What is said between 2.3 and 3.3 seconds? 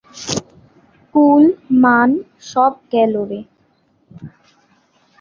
সব গেলো